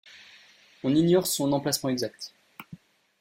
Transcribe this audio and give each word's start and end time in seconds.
On 0.83 0.95
ignore 0.95 1.27
son 1.27 1.53
emplacement 1.53 1.91
exact. 1.91 2.33